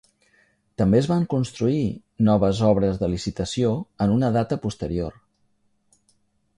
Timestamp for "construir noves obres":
1.33-2.99